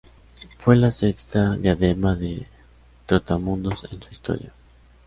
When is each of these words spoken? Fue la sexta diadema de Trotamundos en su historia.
Fue 0.57 0.75
la 0.77 0.89
sexta 0.89 1.55
diadema 1.57 2.15
de 2.15 2.47
Trotamundos 3.05 3.83
en 3.91 4.01
su 4.01 4.09
historia. 4.09 4.51